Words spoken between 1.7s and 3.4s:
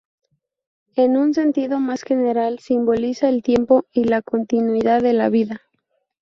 más general simboliza